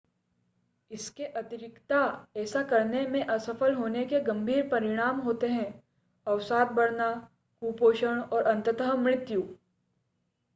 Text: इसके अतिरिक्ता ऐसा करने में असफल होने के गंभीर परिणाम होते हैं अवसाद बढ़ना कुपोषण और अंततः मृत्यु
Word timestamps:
इसके 0.91 1.25
अतिरिक्ता 1.25 1.99
ऐसा 2.37 2.61
करने 2.63 3.05
में 3.07 3.23
असफल 3.25 3.73
होने 3.73 4.05
के 4.05 4.19
गंभीर 4.19 4.67
परिणाम 4.69 5.19
होते 5.19 5.47
हैं 5.47 5.69
अवसाद 6.27 6.71
बढ़ना 6.71 7.11
कुपोषण 7.61 8.19
और 8.21 8.43
अंततः 8.45 8.93
मृत्यु 8.95 9.43